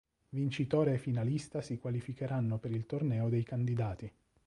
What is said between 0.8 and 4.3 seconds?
e finalista si qualificheranno per il torneo dei candidati.